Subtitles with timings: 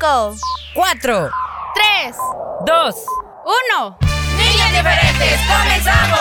[0.00, 0.34] 5,
[0.72, 1.30] 4,
[1.74, 2.16] 3,
[2.64, 2.94] 2,
[3.44, 3.98] 1.
[4.38, 6.20] Niños diferentes, comenzamos.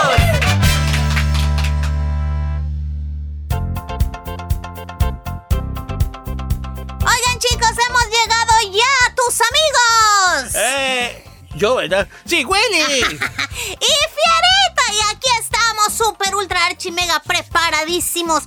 [7.06, 10.56] Oigan chicos, hemos llegado ya a tus amigos.
[10.56, 11.24] Eh,
[11.56, 12.06] yo, ¿verdad?
[12.26, 13.18] Sí, Willy.
[13.62, 18.44] Y Fierita, y aquí estamos super ultra archi mega preparadísimos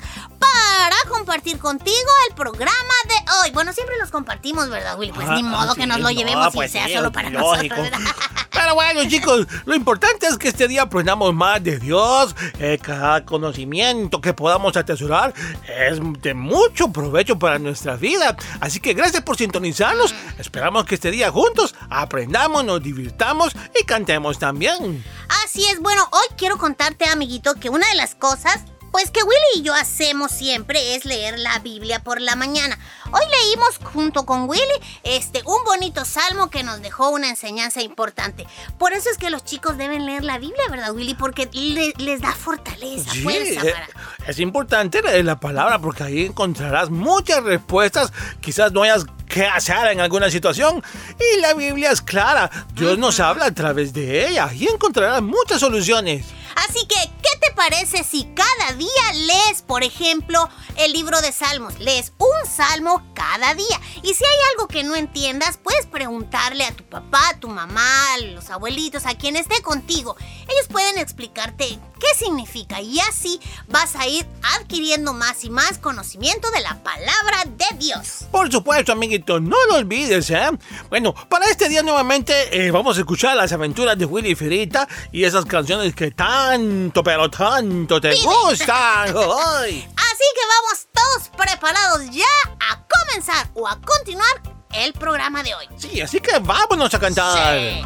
[0.62, 1.96] para compartir contigo
[2.28, 3.50] el programa de hoy.
[3.52, 5.12] Bueno, siempre los compartimos, ¿verdad, Willy?
[5.12, 7.10] Pues Ah, ni modo sí, que nos lo no, llevemos pues y sea sí, solo
[7.12, 7.76] para lógico.
[7.76, 8.14] nosotros, ¿verdad?
[8.52, 12.34] Pero bueno, chicos, lo importante es que este día aprendamos más de Dios.
[12.60, 15.34] eh, cada conocimiento que podamos atesorar
[15.66, 18.36] es de mucho provecho para nuestra vida.
[18.60, 20.14] Así que gracias por sintonizarnos.
[20.38, 25.02] Esperamos que este día juntos aprendamos, nos divirtamos y cantemos también.
[25.44, 28.60] Así es, bueno, hoy quiero contarte, amiguito, que una de las cosas,
[28.92, 32.78] pues que Willy y yo hacemos siempre es leer la Biblia por la mañana.
[33.10, 34.62] Hoy leímos junto con Willy
[35.02, 38.46] este un bonito salmo que nos dejó una enseñanza importante.
[38.78, 41.14] Por eso es que los chicos deben leer la Biblia, ¿verdad, Willy?
[41.14, 43.88] Porque le- les da fortaleza, Sí, fuerza eh, para.
[44.30, 48.12] es importante leer la palabra porque ahí encontrarás muchas respuestas.
[48.40, 50.82] Quizás no hayas que hacer en alguna situación.
[51.18, 52.50] Y la Biblia es clara.
[52.74, 56.26] Dios nos habla a través de ella y encontrarás muchas soluciones.
[56.56, 61.78] Así que, ¿qué te parece si cada día lees, por ejemplo, el libro de Salmos?
[61.78, 63.80] Lees un salmo cada día.
[64.02, 68.14] Y si hay algo que no entiendas, puedes preguntarle a tu papá, a tu mamá,
[68.14, 70.16] a los abuelitos, a quien esté contigo.
[70.42, 74.26] Ellos pueden explicarte qué significa y así vas a ir
[74.56, 78.26] adquiriendo más y más conocimiento de la palabra de Dios.
[78.32, 80.50] Por supuesto, amiguito, no lo olvides, ¿eh?
[80.90, 85.24] Bueno, para este día nuevamente eh, vamos a escuchar las aventuras de Willy Ferita y
[85.24, 86.06] esas canciones que
[86.42, 89.14] tanto, pero tanto te gustan.
[89.56, 89.88] ¡Ay!
[89.96, 92.24] Así que vamos todos preparados ya
[92.70, 94.42] a comenzar o a continuar
[94.74, 95.66] el programa de hoy.
[95.76, 97.58] Sí, así que vámonos a cantar.
[97.58, 97.82] Sí.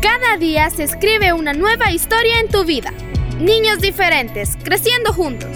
[0.00, 2.92] Cada día se escribe una nueva historia en tu vida.
[3.38, 5.50] Niños diferentes, creciendo juntos.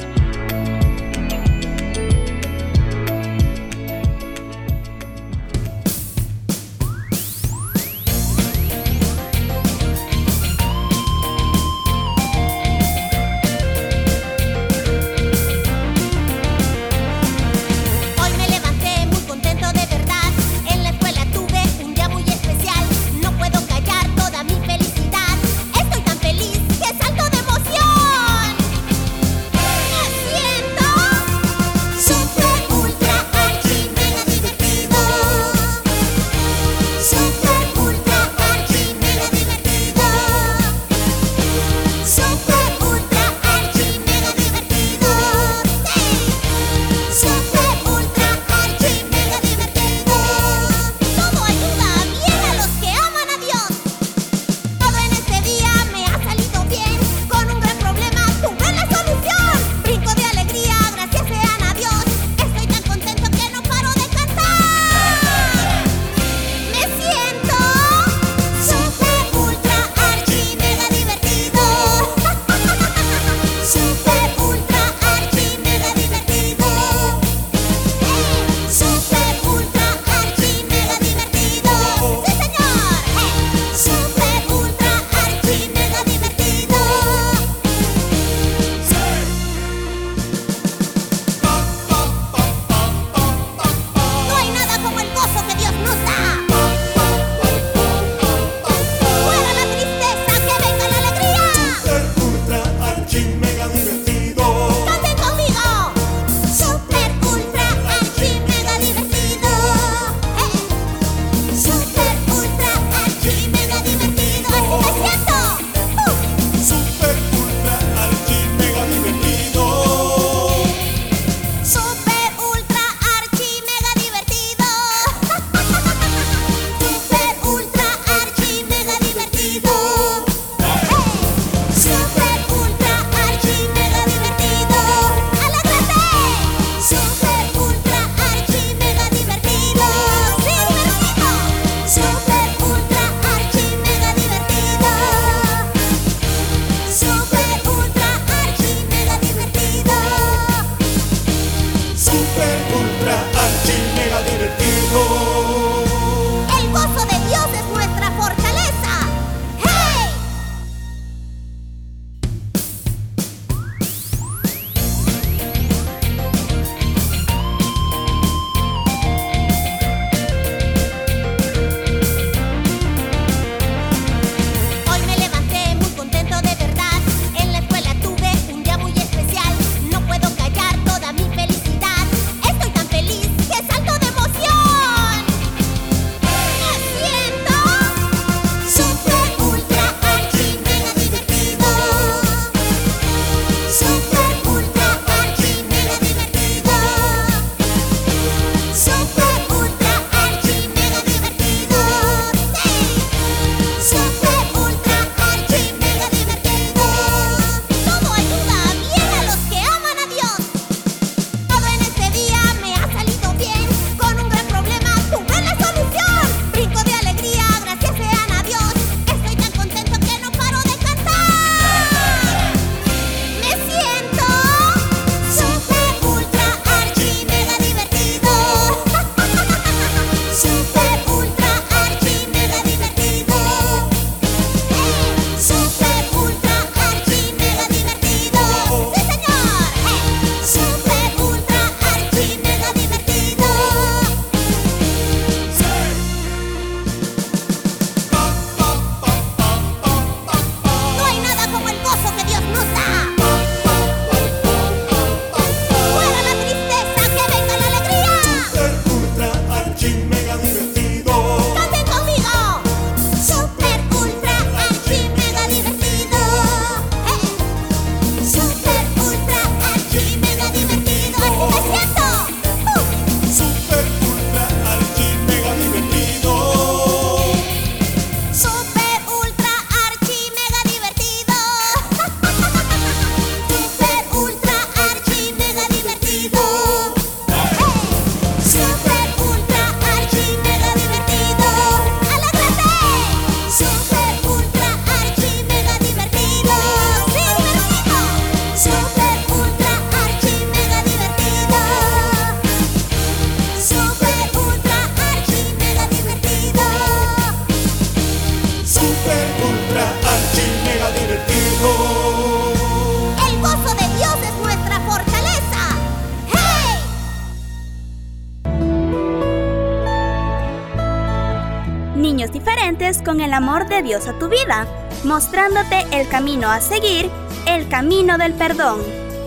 [323.41, 324.67] Amor de Dios a tu vida,
[325.03, 327.11] mostrándote el camino a seguir,
[327.47, 328.83] el camino del perdón.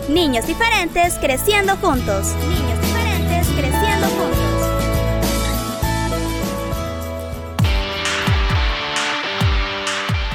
[0.08, 2.28] Niños diferentes creciendo juntos.
[2.48, 4.38] Niños diferentes creciendo juntos.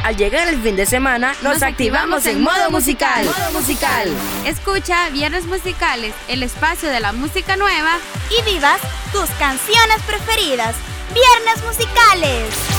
[0.03, 3.24] Al llegar el fin de semana, nos, activamos en modo musical.
[3.24, 4.09] Modo musical.
[4.45, 7.98] Escucha Viernes Musicales, el espacio de la música nueva
[8.29, 8.81] Y vivas
[9.13, 10.75] tus canciones preferidas.
[11.13, 12.78] Viernes musicales.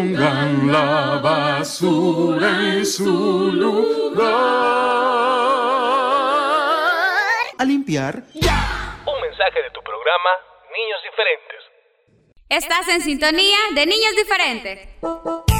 [0.00, 4.24] Pongan la basura en su lugar.
[7.58, 8.14] A limpiar.
[8.16, 10.30] Un mensaje de tu programa
[10.72, 11.60] Niños Diferentes.
[12.48, 15.59] Estás en sintonía de Niños Diferentes.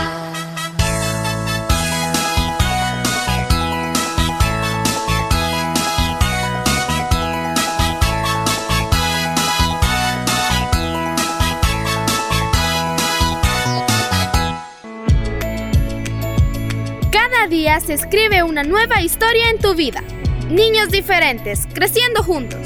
[17.51, 20.01] Día se escribe una nueva historia en tu vida.
[20.49, 22.57] Niños diferentes, creciendo juntos.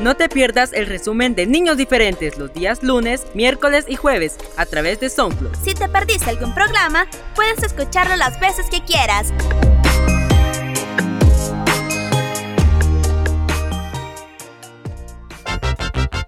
[0.00, 4.66] No te pierdas el resumen de Niños Diferentes los días lunes, miércoles y jueves a
[4.66, 5.54] través de SoundCloud.
[5.62, 9.32] Si te perdiste algún programa, puedes escucharlo las veces que quieras.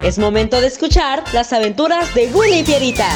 [0.05, 3.09] Es momento de escuchar las aventuras de Willy y Pierita.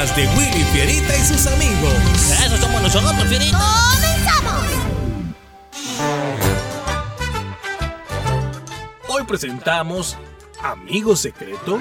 [0.00, 1.92] de Willy Fierita y sus amigos.
[2.42, 3.58] Eso somos nosotros, Fierita.
[3.92, 4.64] ¡Comenzamos!
[9.08, 10.16] Hoy presentamos
[10.62, 11.78] Amigo Secreto.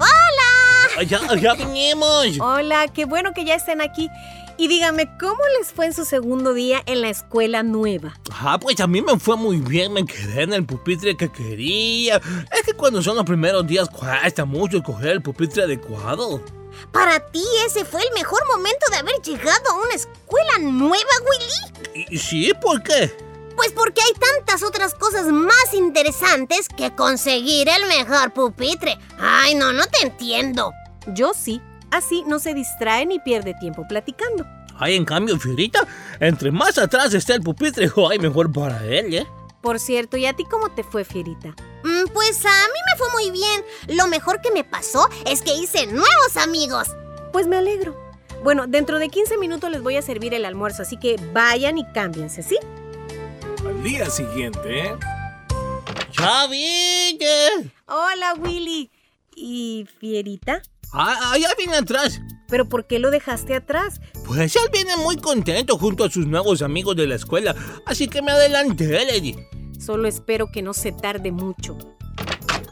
[0.00, 1.04] ¡Hola!
[1.06, 2.40] ¡Ya, ya vinimos!
[2.40, 4.10] Hola, qué bueno que ya estén aquí.
[4.56, 8.14] Y dígame, ¿cómo les fue en su segundo día en la escuela nueva?
[8.30, 12.16] Ah, pues a mí me fue muy bien, me quedé en el pupitre que quería.
[12.52, 16.42] Es que cuando son los primeros días cuesta mucho escoger el pupitre adecuado.
[16.90, 22.06] Para ti ese fue el mejor momento de haber llegado a una escuela nueva, Willy.
[22.10, 22.52] ¿Y sí?
[22.60, 23.14] ¿Por qué?
[23.56, 28.98] Pues porque hay tantas otras cosas más interesantes que conseguir el mejor pupitre.
[29.18, 30.72] Ay, no, no te entiendo.
[31.08, 31.60] Yo sí.
[31.92, 34.46] Así no se distrae ni pierde tiempo platicando.
[34.78, 35.86] Ay, en cambio, Fiorita,
[36.18, 39.26] entre más atrás esté el pupitre, ay, mejor para él, ¿eh?
[39.60, 41.50] Por cierto, ¿y a ti cómo te fue, Fierita?
[41.84, 43.64] Mm, pues a mí me fue muy bien.
[43.96, 46.88] Lo mejor que me pasó es que hice nuevos amigos.
[47.30, 47.96] Pues me alegro.
[48.42, 51.84] Bueno, dentro de 15 minutos les voy a servir el almuerzo, así que vayan y
[51.92, 52.58] cámbiense, ¿sí?
[53.64, 54.80] Al día siguiente.
[54.80, 54.96] ¿eh?
[56.18, 57.70] ¡Ya vine!
[57.86, 58.90] Hola, Willy.
[59.36, 60.62] ¿Y Fierita?
[60.92, 62.20] Ah, ya viene atrás.
[62.48, 64.00] ¿Pero por qué lo dejaste atrás?
[64.26, 67.54] Pues él viene muy contento junto a sus nuevos amigos de la escuela,
[67.86, 69.36] así que me adelanté, Lady.
[69.80, 71.76] Solo espero que no se tarde mucho.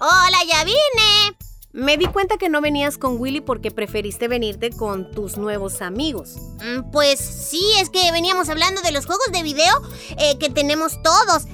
[0.01, 1.37] ¡Hola, ya vine!
[1.73, 6.35] Me di cuenta que no venías con Willy porque preferiste venirte con tus nuevos amigos.
[6.59, 9.81] Mm, Pues sí, es que veníamos hablando de los juegos de video
[10.19, 11.45] eh, que tenemos todos.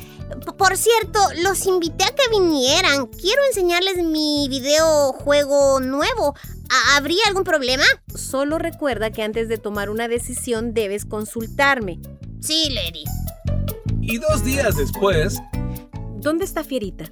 [0.45, 3.07] P- Por cierto, los invité a que vinieran.
[3.09, 6.35] Quiero enseñarles mi videojuego nuevo.
[6.71, 7.85] ¿Ha- ¿Habría algún problema?
[8.15, 12.01] Solo recuerda que antes de tomar una decisión debes consultarme.
[12.41, 13.05] Sí, Lady.
[14.01, 15.41] Y dos días después,
[16.19, 17.05] ¿Dónde está Fierita?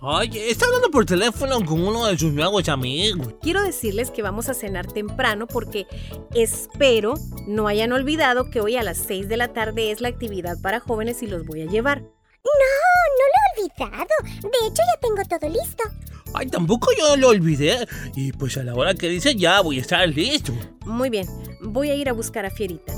[0.00, 3.34] Ay, está hablando por teléfono con uno de sus nuevos amigos.
[3.42, 5.86] Quiero decirles que vamos a cenar temprano porque
[6.34, 7.14] espero
[7.46, 10.80] no hayan olvidado que hoy a las 6 de la tarde es la actividad para
[10.80, 12.02] jóvenes y los voy a llevar.
[12.44, 12.52] No,
[13.18, 14.50] no lo he olvidado.
[14.50, 15.84] De hecho, ya tengo todo listo.
[16.34, 17.86] Ay, tampoco yo lo olvidé.
[18.16, 20.52] Y pues a la hora que dice ya voy a estar listo.
[20.86, 21.26] Muy bien,
[21.60, 22.92] voy a ir a buscar a Fierita.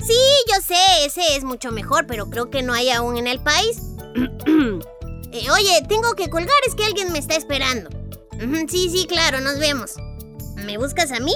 [0.00, 0.20] Sí,
[0.52, 3.78] yo sé, ese es mucho mejor, pero creo que no hay aún en el país.
[5.36, 7.90] Eh, oye, tengo que colgar, es que alguien me está esperando.
[8.68, 9.96] Sí, sí, claro, nos vemos.
[10.64, 11.32] ¿Me buscas a mí?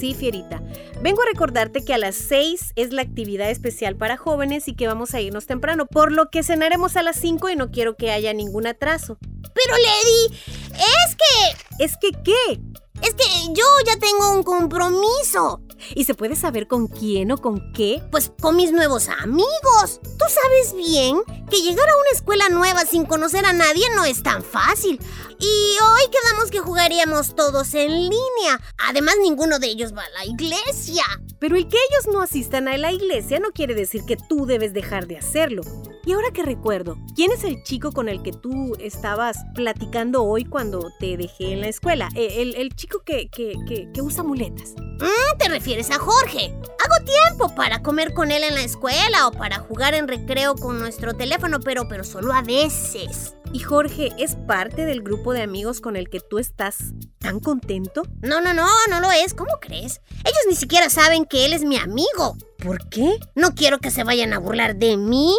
[0.00, 0.62] Sí, Fierita.
[1.02, 4.86] Vengo a recordarte que a las 6 es la actividad especial para jóvenes y que
[4.86, 8.10] vamos a irnos temprano, por lo que cenaremos a las 5 y no quiero que
[8.10, 9.18] haya ningún atraso.
[9.20, 10.40] Pero, Lady,
[10.72, 11.84] es que...
[11.84, 12.60] ¿Es que qué?
[13.02, 15.60] Es que yo ya tengo un compromiso.
[15.94, 18.02] ¿Y se puede saber con quién o con qué?
[18.10, 20.00] Pues con mis nuevos amigos.
[20.02, 21.18] Tú sabes bien
[21.50, 25.00] que llegar a una escuela nueva sin conocer a nadie no es tan fácil.
[25.38, 25.44] Y
[25.82, 28.60] hoy quedamos que jugaríamos todos en línea.
[28.88, 31.02] Además, ninguno de ellos va a la iglesia.
[31.38, 34.74] Pero el que ellos no asistan a la iglesia no quiere decir que tú debes
[34.74, 35.62] dejar de hacerlo.
[36.04, 40.44] Y ahora que recuerdo, ¿quién es el chico con el que tú estabas platicando hoy
[40.44, 42.08] cuando te dejé en la escuela?
[42.14, 44.74] Eh, El, el chico que, que, que, que usa muletas.
[44.76, 46.54] Mm, ¿Te refieres a Jorge?
[46.78, 50.78] Hago tiempo para comer con él en la escuela o para jugar en recreo con
[50.78, 53.34] nuestro teléfono, pero, pero solo a veces.
[53.54, 58.02] ¿Y Jorge es parte del grupo de amigos con el que tú estás tan contento?
[58.20, 59.32] No, no, no, no lo es.
[59.32, 60.02] ¿Cómo crees?
[60.22, 62.36] Ellos ni siquiera saben que él es mi amigo.
[62.62, 63.18] ¿Por qué?
[63.34, 65.34] No quiero que se vayan a burlar de mí.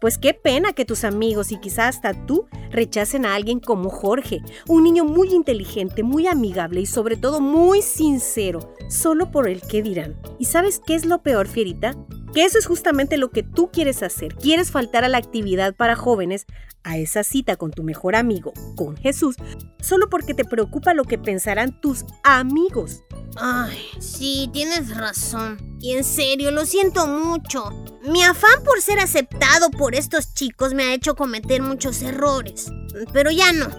[0.00, 4.42] Pues qué pena que tus amigos y quizás hasta tú rechacen a alguien como Jorge,
[4.68, 9.82] un niño muy inteligente, muy amigable y sobre todo muy sincero, solo por el qué
[9.82, 10.20] dirán.
[10.38, 11.96] ¿Y sabes qué es lo peor, Fierita?
[12.36, 14.34] Que eso es justamente lo que tú quieres hacer.
[14.34, 16.44] Quieres faltar a la actividad para jóvenes,
[16.82, 19.36] a esa cita con tu mejor amigo, con Jesús,
[19.80, 23.04] solo porque te preocupa lo que pensarán tus amigos.
[23.36, 25.78] Ay, sí, tienes razón.
[25.80, 27.70] Y en serio, lo siento mucho.
[28.02, 32.70] Mi afán por ser aceptado por estos chicos me ha hecho cometer muchos errores.
[33.14, 33.70] Pero ya no.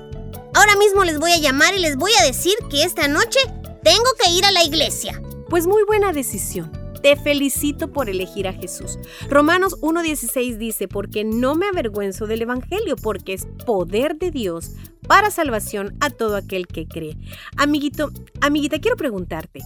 [0.55, 3.37] Ahora mismo les voy a llamar y les voy a decir que esta noche
[3.83, 5.21] tengo que ir a la iglesia.
[5.47, 6.86] Pues muy buena decisión.
[7.01, 8.99] Te felicito por elegir a Jesús.
[9.29, 14.71] Romanos 1.16 dice, porque no me avergüenzo del Evangelio, porque es poder de Dios
[15.07, 17.17] para salvación a todo aquel que cree.
[17.55, 19.61] Amiguito, amiguita, quiero preguntarte,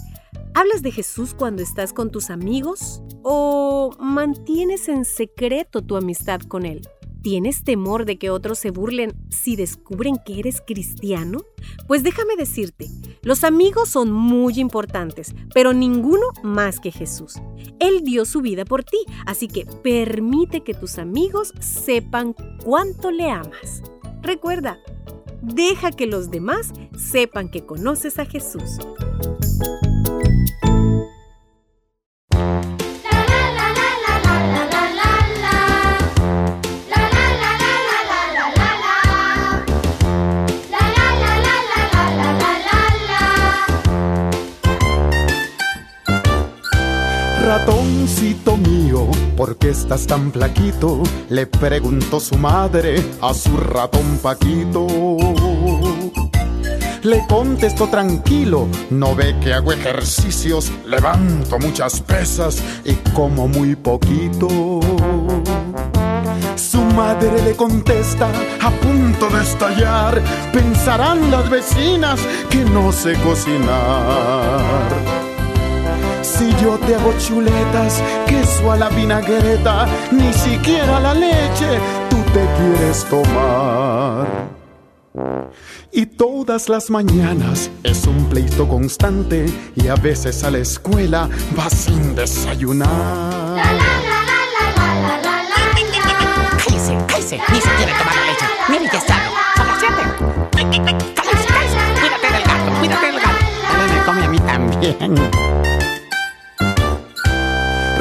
[0.54, 6.66] ¿hablas de Jesús cuando estás con tus amigos o mantienes en secreto tu amistad con
[6.66, 6.82] Él?
[7.22, 11.42] ¿Tienes temor de que otros se burlen si descubren que eres cristiano?
[11.88, 12.88] Pues déjame decirte,
[13.22, 17.36] los amigos son muy importantes, pero ninguno más que Jesús.
[17.80, 23.30] Él dio su vida por ti, así que permite que tus amigos sepan cuánto le
[23.30, 23.84] amas.
[24.24, 24.80] Recuerda,
[25.44, 28.80] deja que los demás sepan que conoces a Jesús.
[47.52, 51.04] Ratoncito mío, ¿por qué estás tan flaquito?
[51.28, 54.88] Le preguntó su madre a su ratón Paquito.
[57.04, 64.48] Le contestó tranquilo, no ve que hago ejercicios, levanto muchas pesas y como muy poquito.
[66.56, 68.30] Su madre le contesta,
[68.62, 70.22] a punto de estallar,
[70.54, 75.21] pensarán las vecinas que no sé cocinar.
[76.42, 82.44] Si yo te hago chuletas, queso a la vinagreta, ni siquiera la leche tú te
[82.58, 84.28] quieres tomar.
[85.92, 91.74] Y todas las mañanas es un pleito constante y a veces a la escuela vas
[91.74, 93.62] sin desayunar.
[96.58, 98.46] Cállese, cállese, ni se quiere tomar la leche.
[98.68, 99.16] Mire, ya está.
[99.58, 100.02] Son las siete.
[101.14, 101.78] Cállese, cállese.
[102.00, 103.46] Cuídate del gato, cuídate del gato.
[103.84, 105.51] Él me come a mí también.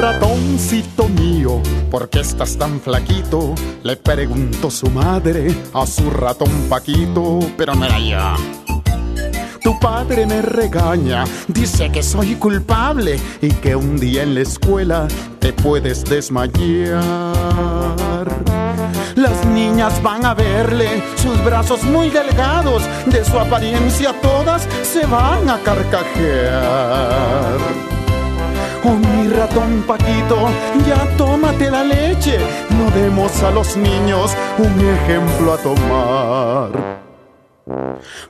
[0.01, 1.61] Ratoncito mío,
[1.91, 3.53] ¿por qué estás tan flaquito?
[3.83, 8.35] Le preguntó su madre a su ratón Paquito, pero era yo.
[9.61, 15.07] Tu padre me regaña, dice que soy culpable y que un día en la escuela
[15.37, 16.97] te puedes desmayar.
[19.13, 25.47] Las niñas van a verle sus brazos muy delgados, de su apariencia todas se van
[25.47, 27.11] a carcajear.
[28.83, 30.49] Oh, mi ratón Paquito,
[30.87, 32.39] ya tómate la leche.
[32.71, 37.01] No demos a los niños un ejemplo a tomar.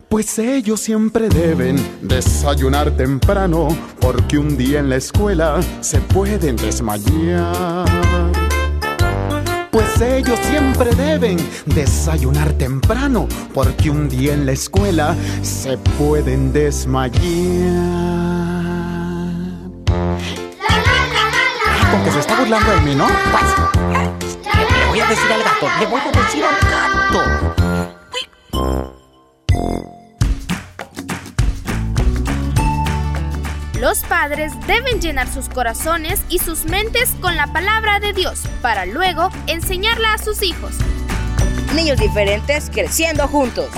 [0.09, 3.69] Pues ellos siempre deben desayunar temprano,
[4.01, 7.85] porque un día en la escuela se pueden desmayar.
[9.71, 18.30] Pues ellos siempre deben desayunar temprano, porque un día en la escuela se pueden desmayar.
[21.91, 23.07] Con que se está burlando de mí, ¿no?
[23.07, 23.43] Pues,
[24.79, 27.51] Le voy a decir al gato, le voy a decir al gato.
[33.79, 38.85] Los padres deben llenar sus corazones y sus mentes con la palabra de Dios para
[38.85, 40.75] luego enseñarla a sus hijos.
[41.75, 43.69] Niños diferentes creciendo juntos.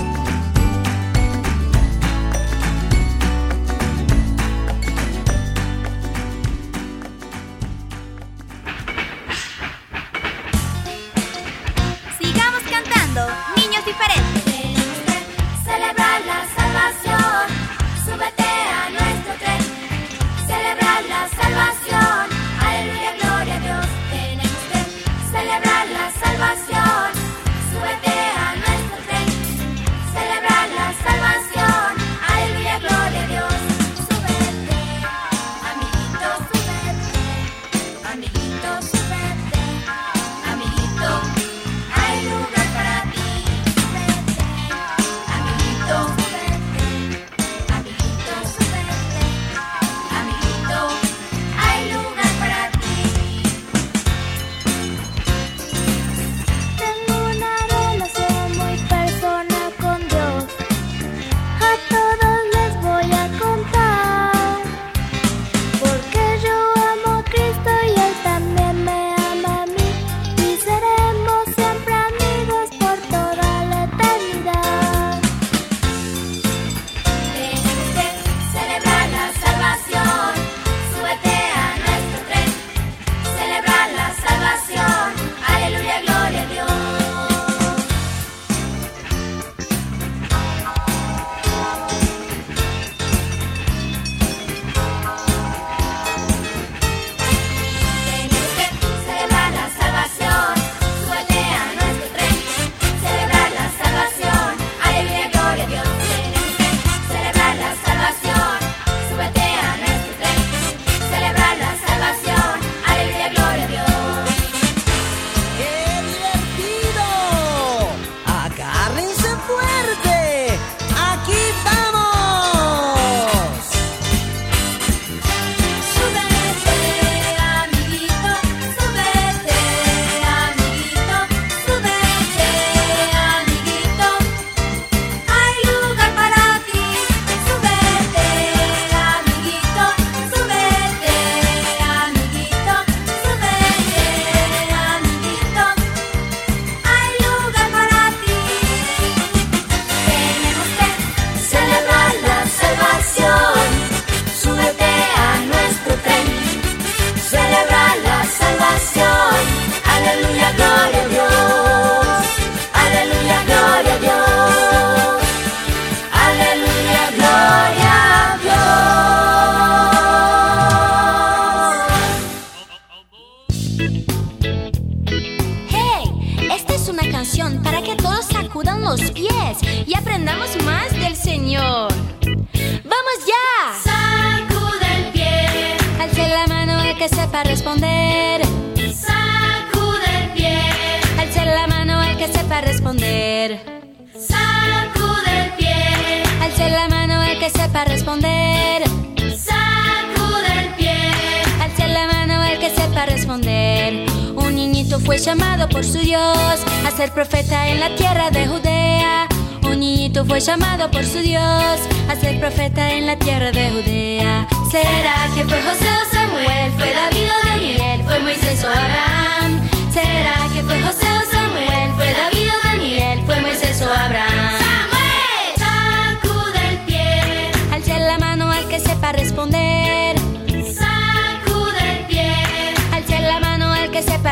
[205.14, 209.28] Fue llamado por su Dios a ser profeta en la tierra de Judea.
[209.62, 214.48] Un niñito fue llamado por su Dios a ser profeta en la tierra de Judea.
[214.72, 216.72] ¿Será que fue José o Samuel?
[216.72, 218.02] ¿Fue David o Daniel?
[218.04, 219.60] ¿Fue Moisés o Abraham?
[219.92, 221.92] ¿Será que fue José o Samuel?
[221.94, 223.20] ¿Fue David o Daniel?
[223.24, 224.58] ¿Fue Moisés o Abraham?
[224.66, 226.18] ¡Samuel!
[226.18, 227.52] Sacude el pie.
[227.72, 229.83] Alce la mano al que sepa responder.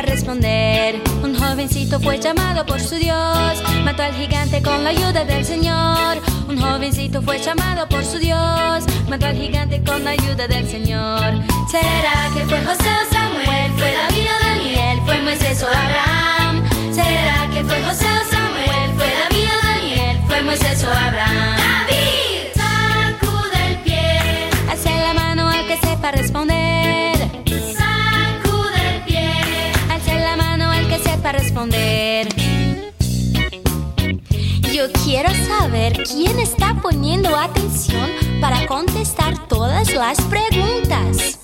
[0.02, 1.00] Responder.
[1.22, 6.20] Un jovencito fue llamado por su Dios, mató al gigante con la ayuda del Señor.
[6.48, 11.42] Un jovencito fue llamado por su Dios, mató al gigante con la ayuda del Señor.
[11.70, 13.72] ¿Será que fue José o Samuel?
[13.78, 15.00] ¿Fue David o Daniel?
[15.04, 15.21] ¿Fue
[35.22, 41.38] quiero saber quién está poniendo atención para contestar todas las preguntas.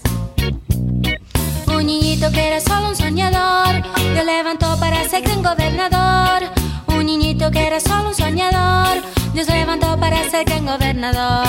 [1.68, 6.50] Un niñito que era solo un soñador, Dios levantó para ser gran gobernador.
[6.88, 9.00] Un niñito que era solo un soñador,
[9.32, 11.46] Dios levantó para ser gran gobernador.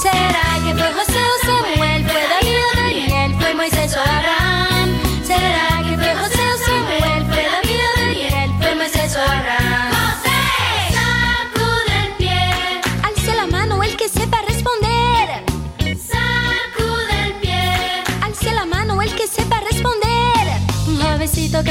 [0.00, 2.04] ¿Será que fue José o Samuel?
[2.06, 3.34] ¿Fue David o Daniel?
[3.40, 4.88] ¿Fue Moisés o Abraham?
[5.24, 7.26] ¿Será que fue José o Samuel?
[7.26, 8.50] ¿Fue David o Daniel?
[8.60, 9.91] ¿Fue Moisés o Abraham?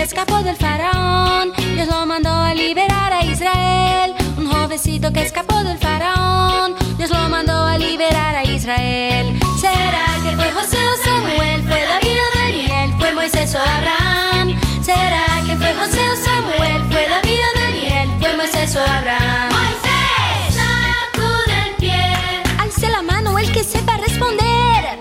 [0.02, 4.16] Que escapó del faraón, Dios lo mandó a liberar a Israel.
[4.36, 9.40] Un jovencito que escapó del faraón, Dios lo mandó a liberar a Israel.
[9.60, 11.62] ¿Será que fue José o Samuel?
[11.68, 12.94] ¿Fue David o Daniel?
[12.98, 14.60] ¿Fue Moisés o Abraham?
[14.82, 16.82] ¿Será que fue José o Samuel?
[16.92, 18.10] ¿Fue David o Daniel?
[18.20, 19.50] ¿Fue Moisés o Abraham?
[19.52, 20.56] Moisés.
[20.62, 22.44] Sacude el pie.
[22.60, 25.01] Alce la mano el que sepa responder.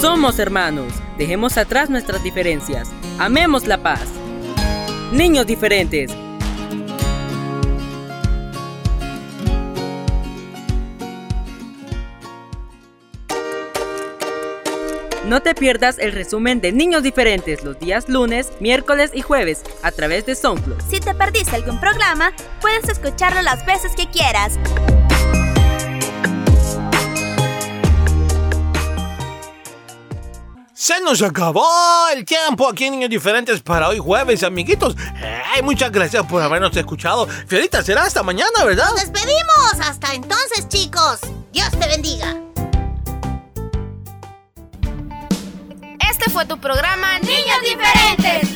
[0.00, 0.94] Somos hermanos.
[1.18, 2.88] Dejemos atrás nuestras diferencias.
[3.18, 4.06] Amemos la paz.
[5.12, 6.10] Niños diferentes.
[15.26, 19.92] No te pierdas el resumen de Niños Diferentes los días lunes, miércoles y jueves a
[19.92, 20.80] través de SoundCloud.
[20.88, 22.32] Si te perdiste algún programa,
[22.62, 24.58] puedes escucharlo las veces que quieras.
[30.80, 31.68] Se nos acabó
[32.10, 34.96] el tiempo aquí en Niños Diferentes para hoy jueves, amiguitos.
[35.52, 37.28] Ay, muchas gracias por habernos escuchado.
[37.46, 38.88] Fiorita, será hasta mañana, ¿verdad?
[38.88, 39.74] ¡Nos despedimos!
[39.78, 41.20] Hasta entonces, chicos.
[41.52, 42.34] Dios te bendiga.
[46.10, 48.48] Este fue tu programa Niños Diferentes.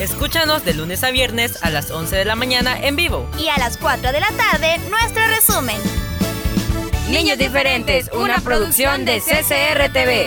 [0.00, 3.30] Escúchanos de lunes a viernes a las 11 de la mañana en vivo.
[3.38, 5.80] Y a las 4 de la tarde, nuestro resumen.
[7.10, 10.26] Niños Diferentes, una producción de CCR TV.